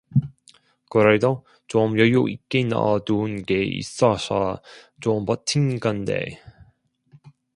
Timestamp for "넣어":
2.63-3.01